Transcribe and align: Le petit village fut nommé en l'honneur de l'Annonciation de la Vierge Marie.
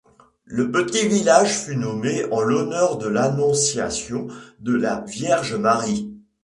Le 0.47 0.71
petit 0.71 1.07
village 1.07 1.53
fut 1.65 1.75
nommé 1.77 2.25
en 2.31 2.41
l'honneur 2.41 2.97
de 2.97 3.07
l'Annonciation 3.07 4.29
de 4.59 4.73
la 4.73 5.01
Vierge 5.01 5.53
Marie. 5.53 6.09